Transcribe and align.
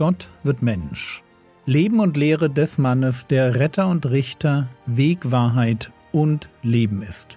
Gott 0.00 0.30
wird 0.44 0.62
Mensch. 0.62 1.22
Leben 1.66 2.00
und 2.00 2.16
Lehre 2.16 2.48
des 2.48 2.78
Mannes, 2.78 3.26
der 3.26 3.56
Retter 3.56 3.86
und 3.86 4.06
Richter, 4.06 4.70
Weg, 4.86 5.30
Wahrheit 5.30 5.92
und 6.10 6.48
Leben 6.62 7.02
ist. 7.02 7.36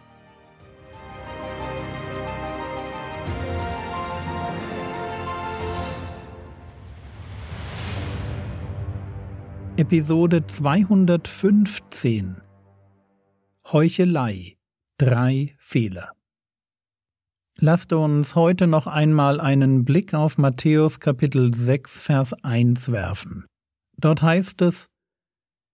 Episode 9.76 10.46
215 10.46 12.42
Heuchelei 13.74 14.56
Drei 14.98 15.54
Fehler 15.60 16.14
Lasst 17.60 17.94
uns 17.94 18.36
heute 18.36 18.66
noch 18.66 18.88
einmal 18.88 19.40
einen 19.40 19.86
Blick 19.86 20.16
auf 20.16 20.40
Matthäus 20.40 21.00
Kapitel 21.00 21.54
6 21.54 22.00
Vers 22.00 22.34
1 22.44 22.92
werfen. 22.92 23.46
Dort 23.96 24.24
heißt 24.24 24.62
es, 24.64 24.90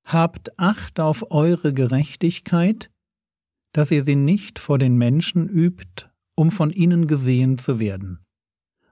Habt 0.03 0.59
Acht 0.59 0.99
auf 0.99 1.31
eure 1.31 1.73
Gerechtigkeit, 1.73 2.91
dass 3.71 3.91
ihr 3.91 4.03
sie 4.03 4.17
nicht 4.17 4.59
vor 4.59 4.77
den 4.77 4.97
Menschen 4.97 5.47
übt, 5.47 6.09
um 6.35 6.51
von 6.51 6.71
ihnen 6.71 7.07
gesehen 7.07 7.57
zu 7.57 7.79
werden. 7.79 8.19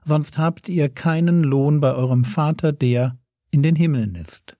Sonst 0.02 0.38
habt 0.38 0.70
ihr 0.70 0.88
keinen 0.88 1.44
Lohn 1.44 1.80
bei 1.80 1.94
eurem 1.94 2.24
Vater, 2.24 2.72
der 2.72 3.18
in 3.50 3.62
den 3.62 3.76
Himmeln 3.76 4.14
ist. 4.14 4.56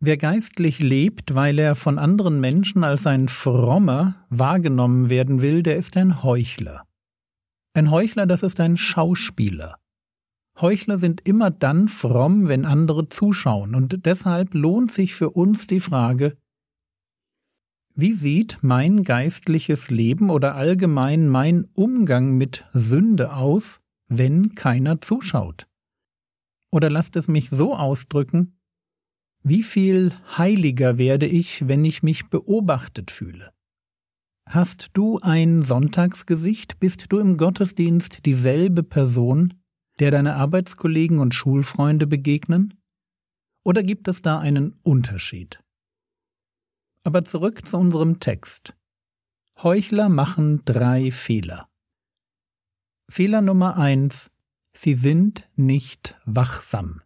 Wer 0.00 0.18
geistlich 0.18 0.80
lebt, 0.80 1.34
weil 1.34 1.58
er 1.58 1.76
von 1.76 1.98
anderen 1.98 2.40
Menschen 2.40 2.84
als 2.84 3.06
ein 3.06 3.28
Frommer 3.28 4.26
wahrgenommen 4.28 5.08
werden 5.08 5.40
will, 5.40 5.62
der 5.62 5.76
ist 5.76 5.96
ein 5.96 6.22
Heuchler. 6.22 6.84
Ein 7.74 7.90
Heuchler, 7.90 8.26
das 8.26 8.42
ist 8.42 8.60
ein 8.60 8.76
Schauspieler. 8.76 9.78
Heuchler 10.60 10.98
sind 10.98 11.26
immer 11.26 11.50
dann 11.50 11.88
fromm, 11.88 12.48
wenn 12.48 12.66
andere 12.66 13.08
zuschauen, 13.08 13.74
und 13.74 14.04
deshalb 14.04 14.52
lohnt 14.52 14.92
sich 14.92 15.14
für 15.14 15.30
uns 15.30 15.66
die 15.66 15.80
Frage, 15.80 16.36
wie 17.94 18.12
sieht 18.12 18.58
mein 18.62 19.04
geistliches 19.04 19.90
Leben 19.90 20.30
oder 20.30 20.54
allgemein 20.54 21.28
mein 21.28 21.68
Umgang 21.74 22.36
mit 22.38 22.64
Sünde 22.72 23.34
aus, 23.34 23.80
wenn 24.08 24.54
keiner 24.54 25.00
zuschaut? 25.00 25.66
Oder 26.70 26.88
lasst 26.88 27.16
es 27.16 27.28
mich 27.28 27.50
so 27.50 27.74
ausdrücken, 27.74 28.58
wie 29.42 29.62
viel 29.62 30.14
heiliger 30.38 30.98
werde 30.98 31.26
ich, 31.26 31.68
wenn 31.68 31.84
ich 31.84 32.02
mich 32.02 32.28
beobachtet 32.28 33.10
fühle? 33.10 33.52
Hast 34.46 34.90
du 34.94 35.18
ein 35.20 35.62
Sonntagsgesicht? 35.62 36.78
Bist 36.80 37.06
du 37.10 37.18
im 37.18 37.36
Gottesdienst 37.36 38.26
dieselbe 38.26 38.82
Person, 38.82 39.54
der 39.98 40.10
deine 40.10 40.36
Arbeitskollegen 40.36 41.18
und 41.18 41.34
Schulfreunde 41.34 42.06
begegnen? 42.06 42.74
Oder 43.64 43.82
gibt 43.82 44.08
es 44.08 44.22
da 44.22 44.40
einen 44.40 44.78
Unterschied? 44.82 45.62
Aber 47.04 47.24
zurück 47.24 47.68
zu 47.68 47.78
unserem 47.78 48.20
Text. 48.20 48.74
Heuchler 49.62 50.08
machen 50.08 50.64
drei 50.64 51.10
Fehler. 51.10 51.68
Fehler 53.08 53.42
Nummer 53.42 53.76
eins. 53.76 54.30
Sie 54.74 54.94
sind 54.94 55.48
nicht 55.54 56.16
wachsam. 56.24 57.02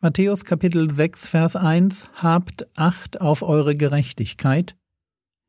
Matthäus 0.00 0.44
Kapitel 0.44 0.90
6 0.90 1.26
Vers 1.26 1.56
1 1.56 2.06
Habt 2.14 2.68
Acht 2.78 3.20
auf 3.20 3.42
eure 3.42 3.76
Gerechtigkeit, 3.76 4.76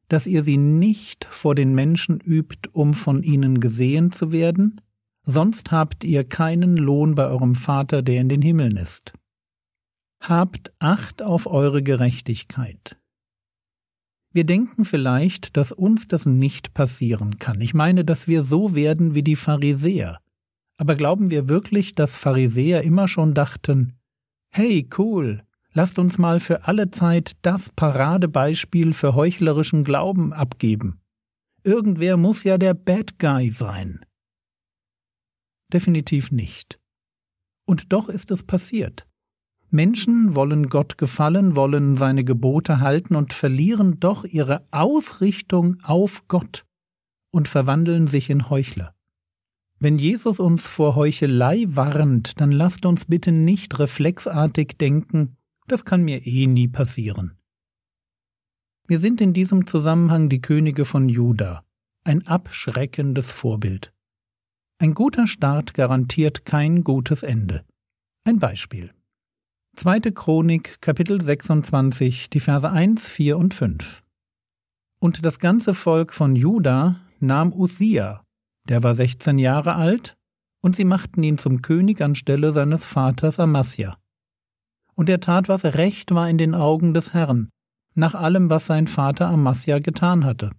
dass 0.08 0.28
ihr 0.28 0.44
sie 0.44 0.58
nicht 0.58 1.26
vor 1.26 1.56
den 1.56 1.74
Menschen 1.74 2.20
übt, 2.20 2.70
um 2.72 2.94
von 2.94 3.24
ihnen 3.24 3.60
gesehen 3.60 4.12
zu 4.12 4.32
werden, 4.32 4.82
sonst 5.24 5.72
habt 5.72 6.04
ihr 6.04 6.24
keinen 6.24 6.78
Lohn 6.78 7.16
bei 7.16 7.26
eurem 7.28 7.56
Vater, 7.56 8.02
der 8.02 8.22
in 8.22 8.30
den 8.30 8.42
Himmeln 8.42 8.78
ist. 8.78 9.14
Habt 10.22 10.74
Acht 10.80 11.22
auf 11.22 11.48
eure 11.48 11.84
Gerechtigkeit. 11.84 12.98
Wir 14.36 14.44
denken 14.44 14.84
vielleicht, 14.84 15.56
dass 15.56 15.72
uns 15.72 16.10
das 16.10 16.26
nicht 16.26 16.74
passieren 16.74 17.40
kann. 17.40 17.62
Ich 17.62 17.74
meine, 17.74 18.04
dass 18.04 18.28
wir 18.28 18.44
so 18.44 18.76
werden 18.76 19.16
wie 19.16 19.24
die 19.24 19.38
Pharisäer. 19.38 20.20
Aber 20.78 20.96
glauben 20.96 21.32
wir 21.32 21.48
wirklich, 21.48 21.96
dass 21.96 22.18
Pharisäer 22.18 22.82
immer 22.82 23.08
schon 23.08 23.34
dachten, 23.34 23.98
hey, 24.52 24.90
cool, 24.98 25.45
Lasst 25.78 26.00
uns 26.00 26.18
mal 26.18 26.40
für 26.40 26.68
alle 26.68 26.90
Zeit 26.90 27.34
das 27.42 27.70
Paradebeispiel 27.70 28.94
für 28.94 29.14
heuchlerischen 29.14 29.84
Glauben 29.84 30.32
abgeben. 30.32 31.02
Irgendwer 31.66 32.16
muss 32.16 32.46
ja 32.46 32.58
der 32.58 32.74
Bad 32.74 33.20
Guy 33.20 33.50
sein. 33.50 34.06
Definitiv 35.74 36.32
nicht. 36.32 36.80
Und 37.68 37.92
doch 37.92 38.08
ist 38.08 38.32
es 38.32 38.44
passiert. 38.44 39.06
Menschen 39.70 40.34
wollen 40.34 40.70
Gott 40.70 40.98
gefallen, 40.98 41.58
wollen 41.58 41.98
seine 41.98 42.24
Gebote 42.24 42.80
halten 42.80 43.16
und 43.16 43.34
verlieren 43.34 44.00
doch 44.00 44.24
ihre 44.24 44.66
Ausrichtung 44.72 45.76
auf 45.84 46.26
Gott 46.30 46.64
und 47.34 47.50
verwandeln 47.50 48.08
sich 48.08 48.30
in 48.30 48.50
Heuchler. 48.50 48.96
Wenn 49.80 49.98
Jesus 49.98 50.40
uns 50.40 50.68
vor 50.68 50.96
Heuchelei 50.96 51.66
warnt, 51.68 52.40
dann 52.40 52.54
lasst 52.54 52.86
uns 52.86 53.04
bitte 53.04 53.34
nicht 53.34 53.78
reflexartig 53.78 54.78
denken, 54.78 55.36
das 55.68 55.86
kann 55.86 56.04
mir 56.04 56.26
eh 56.26 56.48
nie 56.48 56.68
passieren. 56.68 57.38
Wir 58.88 59.00
sind 59.00 59.20
in 59.20 59.34
diesem 59.34 59.66
Zusammenhang 59.66 60.30
die 60.30 60.42
Könige 60.42 60.86
von 60.86 61.10
Juda, 61.10 61.64
ein 62.04 62.28
abschreckendes 62.28 63.32
Vorbild. 63.32 63.92
Ein 64.78 64.94
guter 64.94 65.26
Start 65.26 65.74
garantiert 65.74 66.46
kein 66.46 66.84
gutes 66.84 67.24
Ende. 67.24 67.66
Ein 68.26 68.40
Beispiel. 68.40 68.94
Zweite 69.76 70.12
Chronik, 70.12 70.82
Kapitel 70.82 71.20
26, 71.20 72.30
die 72.30 72.40
Verse 72.40 72.70
1, 72.70 73.08
4 73.08 73.38
und 73.38 73.54
5. 73.54 74.04
Und 75.00 75.26
das 75.26 75.40
ganze 75.40 75.74
Volk 75.74 76.14
von 76.14 76.36
Juda 76.36 77.02
nahm 77.20 77.52
Usia, 77.54 78.24
der 78.70 78.84
war 78.84 78.94
16 78.94 79.40
Jahre 79.40 79.76
alt, 79.76 80.16
und 80.62 80.76
sie 80.76 80.86
machten 80.86 81.24
ihn 81.24 81.38
zum 81.38 81.62
König 81.62 82.02
anstelle 82.02 82.52
seines 82.52 82.86
Vaters 82.86 83.40
Amasja 83.40 83.98
und 84.96 85.10
er 85.10 85.20
tat, 85.20 85.48
was 85.50 85.64
recht 85.64 86.14
war 86.14 86.30
in 86.30 86.38
den 86.38 86.56
Augen 86.56 86.94
des 86.94 87.14
Herrn, 87.14 87.50
nach 87.94 88.16
allem, 88.16 88.50
was 88.50 88.66
sein 88.66 88.88
Vater 88.88 89.28
Amasja 89.28 89.80
getan 89.80 90.26
hatte. 90.26 90.52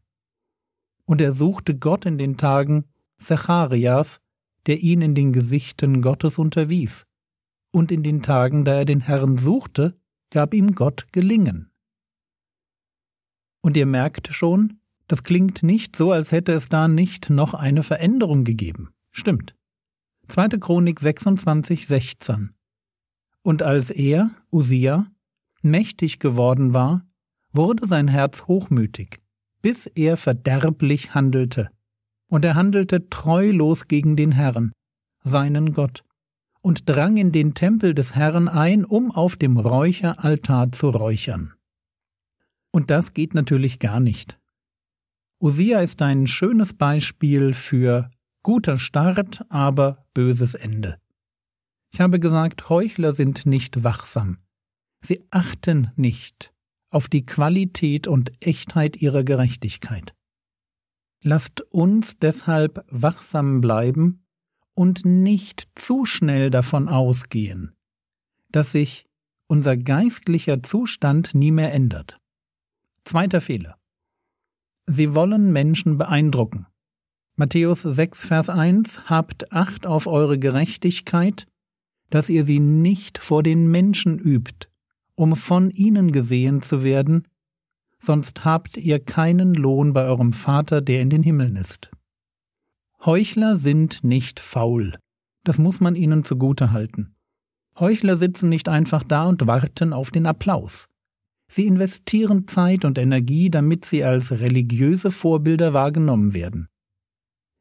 Und 1.05 1.21
er 1.21 1.33
suchte 1.33 1.79
Gott 1.79 2.07
in 2.07 2.19
den 2.19 2.37
Tagen 2.37 2.85
Zecharias, 3.19 4.21
der 4.67 4.81
ihn 4.81 5.01
in 5.03 5.15
den 5.15 5.33
Gesichten 5.33 6.03
Gottes 6.03 6.39
unterwies, 6.39 7.07
und 7.73 7.93
in 7.93 8.03
den 8.03 8.23
Tagen, 8.23 8.65
da 8.65 8.75
er 8.75 8.85
den 8.85 9.01
Herrn 9.01 9.37
suchte, 9.37 9.99
gab 10.31 10.55
ihm 10.55 10.75
Gott 10.75 11.07
gelingen. 11.13 11.71
Und 13.61 13.77
ihr 13.77 13.87
merkt 13.87 14.33
schon, 14.33 14.81
das 15.09 15.23
klingt 15.23 15.63
nicht 15.63 15.95
so, 15.95 16.11
als 16.11 16.33
hätte 16.33 16.53
es 16.53 16.69
da 16.69 16.89
nicht 16.89 17.31
noch 17.31 17.55
eine 17.55 17.83
Veränderung 17.83 18.45
gegeben. 18.45 18.91
Stimmt. 19.11 19.55
2. 20.29 20.49
Chronik 20.59 20.99
26, 20.99 21.87
16. 21.87 22.56
Und 23.47 23.63
als 23.63 23.91
er, 23.91 24.33
Usia, 24.51 25.07
mächtig 25.63 26.19
geworden 26.19 26.75
war, 26.75 27.07
wurde 27.53 27.87
sein 27.87 28.09
Herz 28.09 28.49
hochmütig, 28.49 29.21
bis 29.63 29.87
er 29.87 30.17
verderblich 30.17 31.15
handelte. 31.15 31.71
Und 32.29 32.45
er 32.45 32.57
handelte 32.57 33.09
treulos 33.09 33.87
gegen 33.87 34.17
den 34.17 34.33
Herrn, 34.33 34.73
seinen 35.23 35.75
Gott, 35.75 36.03
und 36.61 36.89
drang 36.89 37.19
in 37.19 37.31
den 37.31 37.55
Tempel 37.55 37.95
des 37.95 38.17
Herrn 38.17 38.49
ein, 38.49 38.85
um 38.85 39.13
auf 39.13 39.37
dem 39.37 39.59
Räucheraltar 39.59 40.73
zu 40.73 40.91
räuchern. 40.91 41.53
Und 42.73 42.91
das 42.91 43.15
geht 43.15 43.33
natürlich 43.33 43.79
gar 43.79 44.01
nicht. 44.01 44.41
Usia 45.41 45.83
ist 45.83 46.03
ein 46.03 46.27
schönes 46.27 46.73
Beispiel 46.73 47.55
für 47.55 48.11
guter 48.43 48.77
Start, 48.77 49.47
aber 49.51 50.05
böses 50.15 50.55
Ende. 50.55 50.99
Ich 51.97 52.01
habe 52.03 52.21
gesagt, 52.21 52.69
Heuchler 52.69 53.15
sind 53.15 53.47
nicht 53.47 53.83
wachsam. 53.83 54.37
Sie 55.01 55.25
achten 55.31 55.93
nicht 55.97 56.53
auf 56.91 57.09
die 57.09 57.25
Qualität 57.25 58.07
und 58.07 58.33
Echtheit 58.39 58.99
ihrer 58.99 59.25
Gerechtigkeit. 59.25 60.15
Lasst 61.23 61.63
uns 61.73 62.19
deshalb 62.19 62.85
wachsam 62.91 63.63
bleiben 63.63 64.27
und 64.75 65.07
nicht 65.07 65.69
zu 65.75 66.05
schnell 66.05 66.51
davon 66.51 66.91
ausgehen, 66.91 67.75
dass 68.51 68.73
sich 68.73 69.07
unser 69.47 69.79
geistlicher 69.79 70.63
Zustand 70.63 71.35
nie 71.35 71.51
mehr 71.51 71.73
ändert. 71.73 72.21
Zweiter 73.05 73.41
Fehler. 73.41 73.79
Sie 74.85 75.15
wollen 75.15 75.51
Menschen 75.51 75.97
beeindrucken. 75.97 76.67
Matthäus 77.37 77.81
6, 77.81 78.27
Vers 78.27 78.51
1 78.51 79.09
Habt 79.09 79.51
Acht 79.51 79.87
auf 79.87 80.07
eure 80.07 80.39
Gerechtigkeit, 80.39 81.47
dass 82.11 82.31
ihr 82.31 82.45
sie 82.45 82.61
nicht 82.61 83.19
vor 83.19 83.43
den 83.43 83.71
Menschen 83.71 84.19
übt, 84.19 84.69
um 85.15 85.35
von 85.35 85.71
ihnen 85.71 86.13
gesehen 86.13 86.63
zu 86.63 86.83
werden, 86.83 87.27
sonst 87.99 88.45
habt 88.45 88.77
ihr 88.77 89.01
keinen 89.01 89.55
Lohn 89.55 89.93
bei 89.93 90.05
eurem 90.05 90.33
Vater, 90.33 90.81
der 90.81 91.03
in 91.03 91.11
den 91.11 91.23
Himmeln 91.23 91.57
ist. 91.57 91.91
Heuchler 93.05 93.57
sind 93.57 94.05
nicht 94.05 94.41
faul, 94.41 94.99
das 95.45 95.59
muss 95.59 95.81
man 95.81 95.97
ihnen 95.97 96.25
zugute 96.25 96.73
halten. 96.73 97.15
Heuchler 97.79 98.17
sitzen 98.17 98.49
nicht 98.49 98.69
einfach 98.69 99.03
da 99.03 99.27
und 99.27 99.47
warten 99.47 99.93
auf 99.93 100.11
den 100.11 100.27
Applaus. 100.27 100.89
Sie 101.49 101.67
investieren 101.67 102.49
Zeit 102.49 102.85
und 102.85 102.99
Energie, 102.99 103.51
damit 103.51 103.85
sie 103.85 104.03
als 104.03 104.33
religiöse 104.41 105.11
Vorbilder 105.11 105.75
wahrgenommen 105.75 106.35
werden. 106.35 106.69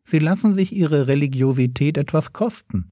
Sie 0.04 0.20
lassen 0.20 0.56
sich 0.56 0.74
ihre 0.74 1.08
Religiosität 1.08 1.98
etwas 1.98 2.34
kosten, 2.34 2.90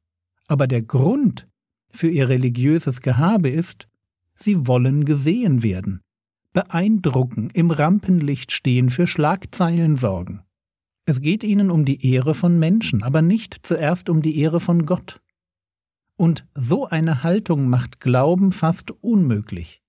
aber 0.47 0.67
der 0.67 0.81
Grund 0.81 1.47
für 1.91 2.09
ihr 2.09 2.29
religiöses 2.29 3.01
Gehabe 3.01 3.49
ist, 3.49 3.87
sie 4.33 4.67
wollen 4.67 5.05
gesehen 5.05 5.63
werden, 5.63 6.01
beeindrucken, 6.53 7.49
im 7.53 7.71
Rampenlicht 7.71 8.51
stehen, 8.51 8.89
für 8.89 9.07
Schlagzeilen 9.07 9.95
sorgen. 9.95 10.43
Es 11.05 11.21
geht 11.21 11.43
ihnen 11.43 11.69
um 11.69 11.85
die 11.85 12.05
Ehre 12.13 12.33
von 12.33 12.57
Menschen, 12.59 13.03
aber 13.03 13.21
nicht 13.21 13.59
zuerst 13.63 14.09
um 14.09 14.21
die 14.21 14.39
Ehre 14.39 14.59
von 14.59 14.85
Gott. 14.85 15.19
Und 16.15 16.47
so 16.55 16.87
eine 16.87 17.23
Haltung 17.23 17.67
macht 17.67 17.99
Glauben 17.99 18.51
fast 18.51 18.91
unmöglich. 18.91 19.81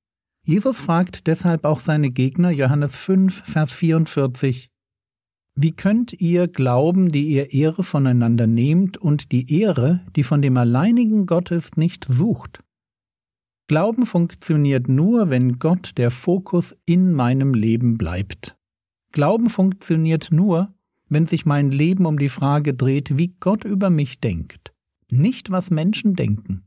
Jesus 0.42 0.78
fragt 0.78 1.26
deshalb 1.26 1.64
auch 1.64 1.80
seine 1.80 2.10
Gegner 2.10 2.50
Johannes 2.50 2.96
5, 2.96 3.44
Vers 3.44 3.72
44 3.72 4.70
Wie 5.56 5.72
könnt 5.72 6.12
ihr 6.14 6.48
glauben, 6.48 7.12
die 7.12 7.28
ihr 7.28 7.52
Ehre 7.52 7.84
voneinander 7.84 8.48
nehmt 8.48 8.96
und 8.98 9.30
die 9.30 9.60
Ehre, 9.60 10.04
die 10.16 10.24
von 10.24 10.42
dem 10.42 10.56
alleinigen 10.56 11.26
Gott 11.26 11.52
ist, 11.52 11.76
nicht 11.76 12.04
sucht? 12.04 12.60
Glauben 13.68 14.04
funktioniert 14.04 14.88
nur, 14.88 15.30
wenn 15.30 15.58
Gott 15.58 15.92
der 15.96 16.10
Fokus 16.10 16.76
in 16.86 17.14
meinem 17.14 17.54
Leben 17.54 17.96
bleibt. 17.96 18.56
Glauben 19.12 19.48
funktioniert 19.48 20.32
nur, 20.32 20.74
wenn 21.08 21.26
sich 21.26 21.46
mein 21.46 21.70
Leben 21.70 22.04
um 22.04 22.18
die 22.18 22.28
Frage 22.28 22.74
dreht, 22.74 23.16
wie 23.16 23.28
Gott 23.28 23.64
über 23.64 23.90
mich 23.90 24.20
denkt, 24.20 24.74
nicht 25.08 25.50
was 25.50 25.70
Menschen 25.70 26.14
denken. 26.14 26.66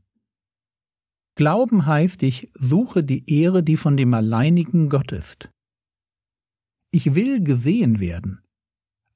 Glauben 1.36 1.86
heißt, 1.86 2.22
ich 2.22 2.50
suche 2.54 3.04
die 3.04 3.30
Ehre, 3.30 3.62
die 3.62 3.76
von 3.76 3.96
dem 3.96 4.12
alleinigen 4.14 4.88
Gott 4.88 5.12
ist. 5.12 5.50
Ich 6.90 7.14
will 7.14 7.44
gesehen 7.44 8.00
werden, 8.00 8.40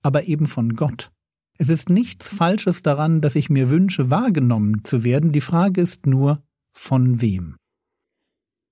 aber 0.03 0.25
eben 0.25 0.47
von 0.47 0.75
Gott. 0.75 1.11
Es 1.59 1.69
ist 1.69 1.91
nichts 1.91 2.29
Falsches 2.29 2.83
daran, 2.83 3.21
dass 3.21 3.37
ich 3.37 3.51
mir 3.51 3.71
wünsche, 3.71 4.11
wahrgenommen 4.11 4.85
zu 4.85 5.05
werden, 5.05 5.33
die 5.33 5.41
Frage 5.41 5.81
ist 5.81 6.07
nur, 6.07 6.43
von 6.73 7.21
wem. 7.21 7.57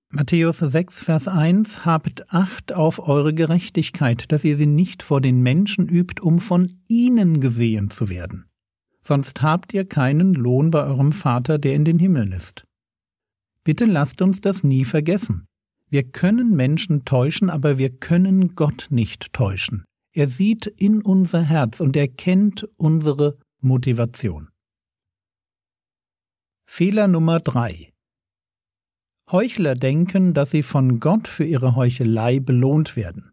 Matthäus 0.09 0.57
6, 0.59 1.03
Vers 1.03 1.29
1 1.29 1.85
Habt 1.85 2.33
Acht 2.33 2.73
auf 2.73 2.99
eure 2.99 3.33
Gerechtigkeit, 3.33 4.29
dass 4.31 4.43
ihr 4.43 4.57
sie 4.57 4.65
nicht 4.65 5.03
vor 5.03 5.21
den 5.21 5.41
Menschen 5.41 5.87
übt, 5.87 6.21
um 6.21 6.39
von 6.39 6.81
ihnen 6.89 7.39
gesehen 7.39 7.89
zu 7.91 8.09
werden. 8.09 8.45
Sonst 8.99 9.41
habt 9.41 9.73
ihr 9.73 9.85
keinen 9.85 10.33
Lohn 10.33 10.69
bei 10.69 10.83
eurem 10.83 11.13
Vater, 11.13 11.57
der 11.57 11.75
in 11.75 11.85
den 11.85 11.97
Himmeln 11.97 12.33
ist. 12.33 12.65
Bitte 13.63 13.85
lasst 13.85 14.21
uns 14.21 14.41
das 14.41 14.65
nie 14.65 14.83
vergessen. 14.83 15.45
Wir 15.87 16.03
können 16.03 16.55
Menschen 16.55 17.05
täuschen, 17.05 17.49
aber 17.49 17.77
wir 17.77 17.89
können 17.89 18.55
Gott 18.55 18.87
nicht 18.89 19.31
täuschen. 19.33 19.85
Er 20.13 20.27
sieht 20.27 20.67
in 20.67 21.01
unser 21.01 21.41
Herz 21.41 21.79
und 21.79 21.95
er 21.95 22.07
kennt 22.07 22.67
unsere 22.77 23.37
Motivation. 23.59 24.49
Fehler 26.65 27.07
Nummer 27.07 27.39
drei. 27.39 27.93
Heuchler 29.31 29.75
denken, 29.75 30.33
dass 30.33 30.51
sie 30.51 30.63
von 30.63 30.99
Gott 30.99 31.29
für 31.29 31.45
ihre 31.45 31.75
Heuchelei 31.75 32.39
belohnt 32.39 32.97
werden. 32.97 33.31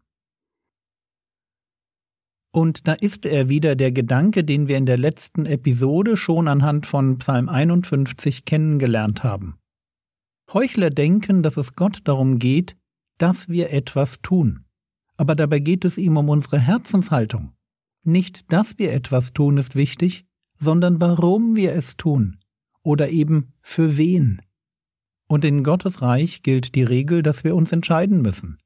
Und 2.51 2.87
da 2.87 2.93
ist 2.93 3.25
er 3.25 3.49
wieder 3.49 3.75
der 3.75 3.91
Gedanke, 3.91 4.43
den 4.43 4.67
wir 4.67 4.77
in 4.77 4.85
der 4.85 4.97
letzten 4.97 5.45
Episode 5.45 6.17
schon 6.17 6.47
anhand 6.47 6.85
von 6.85 7.17
Psalm 7.19 7.49
51 7.49 8.45
kennengelernt 8.45 9.23
haben. 9.23 9.59
Heuchler 10.53 10.89
denken, 10.89 11.43
dass 11.43 11.57
es 11.57 11.75
Gott 11.75 11.99
darum 12.05 12.39
geht, 12.39 12.75
dass 13.17 13.49
wir 13.49 13.71
etwas 13.71 14.21
tun. 14.21 14.65
Aber 15.19 15.35
dabei 15.35 15.59
geht 15.59 15.83
es 15.83 15.97
ihm 15.97 16.15
um 16.15 16.29
unsere 16.29 16.57
Herzenshaltung. 16.57 17.51
Nicht, 18.05 18.53
dass 18.53 18.79
wir 18.79 18.93
etwas 18.93 19.33
tun, 19.33 19.57
ist 19.57 19.75
wichtig, 19.75 20.25
sondern 20.57 21.01
warum 21.01 21.57
wir 21.57 21.73
es 21.73 21.97
tun. 21.97 22.39
Oder 22.83 23.09
eben 23.09 23.51
für 23.61 23.97
wen. 23.97 24.41
Und 25.27 25.43
in 25.43 25.65
Gottes 25.65 26.01
Reich 26.01 26.41
gilt 26.41 26.73
die 26.73 26.83
Regel, 26.83 27.21
dass 27.21 27.43
wir 27.43 27.53
uns 27.53 27.73
entscheiden 27.73 28.21
müssen. 28.21 28.59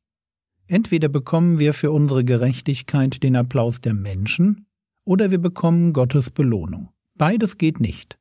Entweder 0.67 1.09
bekommen 1.09 1.57
wir 1.57 1.73
für 1.73 1.91
unsere 1.91 2.23
Gerechtigkeit 2.23 3.23
den 3.23 3.35
Applaus 3.35 3.81
der 3.81 3.95
Menschen, 3.95 4.67
oder 5.05 5.31
wir 5.31 5.39
bekommen 5.39 5.91
Gottes 5.91 6.29
Belohnung. 6.29 6.91
Beides 7.15 7.57
geht 7.57 7.79
nicht. 7.79 8.19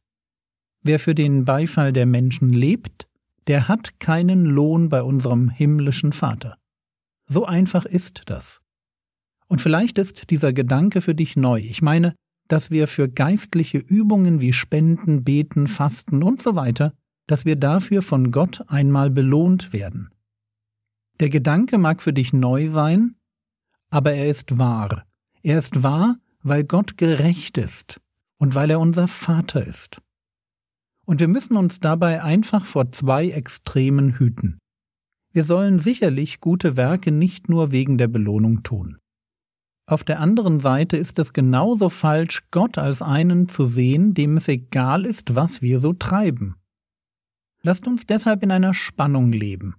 Wer 0.82 0.98
für 0.98 1.14
den 1.14 1.44
Beifall 1.44 1.92
der 1.92 2.06
Menschen 2.06 2.50
lebt, 2.50 3.06
der 3.46 3.68
hat 3.68 4.00
keinen 4.00 4.46
Lohn 4.46 4.88
bei 4.88 5.02
unserem 5.02 5.50
himmlischen 5.50 6.12
Vater. 6.12 6.56
So 7.26 7.46
einfach 7.46 7.84
ist 7.84 8.22
das. 8.26 8.60
Und 9.48 9.60
vielleicht 9.60 9.98
ist 9.98 10.30
dieser 10.30 10.52
Gedanke 10.52 11.00
für 11.00 11.14
dich 11.14 11.36
neu. 11.36 11.60
Ich 11.60 11.82
meine, 11.82 12.14
dass 12.48 12.70
wir 12.70 12.88
für 12.88 13.08
geistliche 13.08 13.78
Übungen 13.78 14.40
wie 14.40 14.52
Spenden, 14.52 15.24
Beten, 15.24 15.66
Fasten 15.66 16.22
und 16.22 16.42
so 16.42 16.54
weiter, 16.54 16.94
dass 17.26 17.44
wir 17.44 17.56
dafür 17.56 18.02
von 18.02 18.30
Gott 18.30 18.64
einmal 18.68 19.10
belohnt 19.10 19.72
werden. 19.72 20.10
Der 21.20 21.30
Gedanke 21.30 21.78
mag 21.78 22.02
für 22.02 22.12
dich 22.12 22.32
neu 22.32 22.66
sein, 22.68 23.14
aber 23.90 24.12
er 24.12 24.28
ist 24.28 24.58
wahr. 24.58 25.04
Er 25.42 25.58
ist 25.58 25.82
wahr, 25.82 26.16
weil 26.42 26.64
Gott 26.64 26.96
gerecht 26.96 27.58
ist 27.58 28.00
und 28.38 28.54
weil 28.54 28.70
er 28.70 28.80
unser 28.80 29.06
Vater 29.06 29.66
ist. 29.66 30.00
Und 31.04 31.20
wir 31.20 31.28
müssen 31.28 31.56
uns 31.56 31.80
dabei 31.80 32.22
einfach 32.22 32.64
vor 32.64 32.90
zwei 32.92 33.28
Extremen 33.28 34.18
hüten. 34.18 34.58
Wir 35.32 35.44
sollen 35.44 35.78
sicherlich 35.78 36.40
gute 36.40 36.76
Werke 36.76 37.10
nicht 37.10 37.48
nur 37.48 37.72
wegen 37.72 37.96
der 37.96 38.08
Belohnung 38.08 38.62
tun. 38.62 38.98
Auf 39.86 40.04
der 40.04 40.20
anderen 40.20 40.60
Seite 40.60 40.96
ist 40.96 41.18
es 41.18 41.32
genauso 41.32 41.88
falsch, 41.88 42.44
Gott 42.50 42.78
als 42.78 43.02
einen 43.02 43.48
zu 43.48 43.64
sehen, 43.64 44.14
dem 44.14 44.36
es 44.36 44.48
egal 44.48 45.06
ist, 45.06 45.34
was 45.34 45.62
wir 45.62 45.78
so 45.78 45.92
treiben. 45.92 46.56
Lasst 47.62 47.86
uns 47.86 48.06
deshalb 48.06 48.42
in 48.42 48.50
einer 48.50 48.74
Spannung 48.74 49.32
leben. 49.32 49.74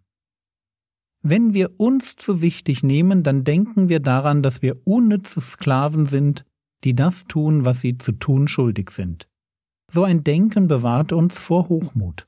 Wenn 1.21 1.53
wir 1.53 1.79
uns 1.79 2.15
zu 2.15 2.41
wichtig 2.41 2.83
nehmen, 2.83 3.23
dann 3.23 3.44
denken 3.44 3.88
wir 3.89 3.99
daran, 4.01 4.44
dass 4.44 4.61
wir 4.61 4.85
unnütze 4.85 5.39
Sklaven 5.39 6.06
sind, 6.06 6.45
die 6.83 6.95
das 6.95 7.25
tun, 7.25 7.63
was 7.63 7.80
sie 7.80 7.97
zu 7.97 8.11
tun 8.11 8.47
schuldig 8.47 8.89
sind. 8.89 9.30
So 9.89 10.04
ein 10.04 10.23
Denken 10.23 10.68
bewahrt 10.68 11.13
uns 11.13 11.37
vor 11.39 11.69
Hochmut. 11.69 12.28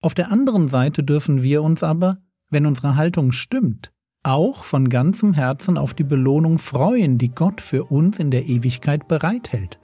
Auf 0.00 0.14
der 0.14 0.30
anderen 0.30 0.68
Seite 0.68 1.02
dürfen 1.02 1.42
wir 1.42 1.62
uns 1.62 1.82
aber, 1.82 2.22
wenn 2.54 2.64
unsere 2.64 2.96
Haltung 2.96 3.32
stimmt, 3.32 3.92
auch 4.22 4.64
von 4.64 4.88
ganzem 4.88 5.34
Herzen 5.34 5.76
auf 5.76 5.92
die 5.92 6.04
Belohnung 6.04 6.58
freuen, 6.58 7.18
die 7.18 7.28
Gott 7.28 7.60
für 7.60 7.84
uns 7.84 8.18
in 8.18 8.30
der 8.30 8.46
Ewigkeit 8.46 9.06
bereithält. 9.08 9.78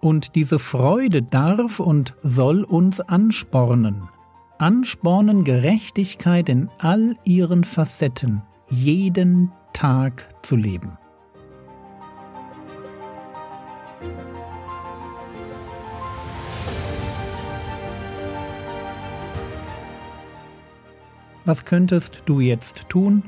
Und 0.00 0.34
diese 0.34 0.58
Freude 0.58 1.22
darf 1.22 1.80
und 1.80 2.14
soll 2.22 2.64
uns 2.64 3.00
anspornen. 3.00 4.08
Anspornen 4.58 5.44
Gerechtigkeit 5.44 6.48
in 6.48 6.70
all 6.78 7.16
ihren 7.24 7.64
Facetten 7.64 8.42
jeden 8.68 9.52
Tag 9.74 10.28
zu 10.42 10.56
leben. 10.56 10.96
Was 21.46 21.64
könntest 21.64 22.24
du 22.26 22.40
jetzt 22.40 22.88
tun? 22.88 23.22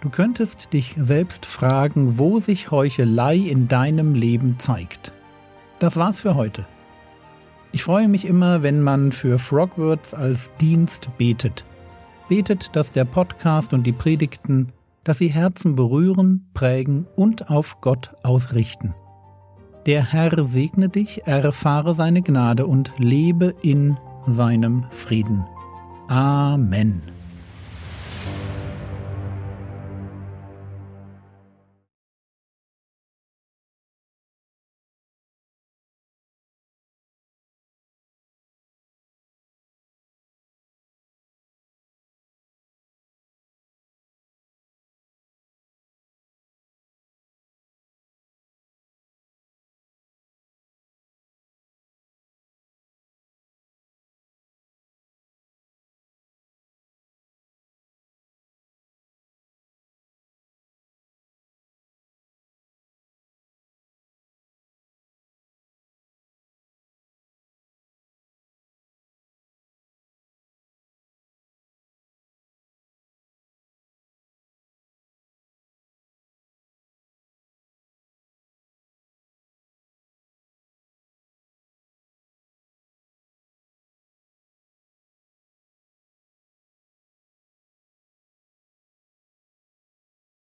Du 0.00 0.08
könntest 0.08 0.72
dich 0.72 0.94
selbst 0.96 1.44
fragen, 1.44 2.18
wo 2.18 2.38
sich 2.38 2.70
Heuchelei 2.70 3.36
in 3.36 3.68
deinem 3.68 4.14
Leben 4.14 4.58
zeigt. 4.58 5.12
Das 5.78 5.98
war's 5.98 6.22
für 6.22 6.34
heute. 6.34 6.66
Ich 7.70 7.82
freue 7.82 8.08
mich 8.08 8.24
immer, 8.24 8.62
wenn 8.62 8.80
man 8.80 9.12
für 9.12 9.38
Frogwords 9.38 10.14
als 10.14 10.50
Dienst 10.62 11.10
betet. 11.18 11.66
Betet, 12.30 12.74
dass 12.74 12.92
der 12.92 13.04
Podcast 13.04 13.74
und 13.74 13.86
die 13.86 13.92
Predigten, 13.92 14.72
dass 15.04 15.18
sie 15.18 15.28
Herzen 15.28 15.76
berühren, 15.76 16.46
prägen 16.54 17.06
und 17.16 17.50
auf 17.50 17.82
Gott 17.82 18.14
ausrichten. 18.22 18.94
Der 19.84 20.10
Herr 20.10 20.42
segne 20.46 20.88
dich, 20.88 21.26
erfahre 21.26 21.92
seine 21.92 22.22
Gnade 22.22 22.66
und 22.66 22.92
lebe 22.96 23.54
in 23.60 23.98
seinem 24.26 24.86
Frieden. 24.90 25.44
Amen. 26.08 27.17